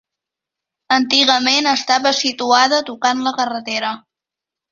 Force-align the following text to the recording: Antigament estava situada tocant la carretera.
Antigament 0.95 1.67
estava 1.73 2.15
situada 2.21 2.79
tocant 2.89 3.23
la 3.27 3.35
carretera. 3.43 3.93